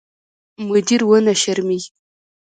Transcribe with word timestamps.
مدیر 0.67 1.01
ونه 1.05 1.33
شرمېږي. 1.41 1.89